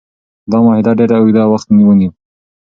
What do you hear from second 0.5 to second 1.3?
دا معاهده ډیر